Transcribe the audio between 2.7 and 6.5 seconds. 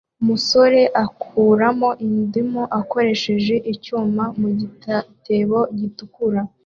akoresheje icyuma mu gitebo gitukura